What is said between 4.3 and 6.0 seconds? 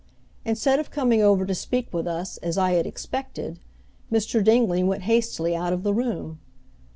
Dingley went hastily out of the